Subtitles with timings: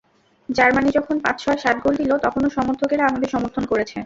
[0.49, 3.97] Germany যখন পাঁচ, ছয়, সাত গোল দিল, তখনো সমর্থকেরা আমাদের সমর্থন করেছে।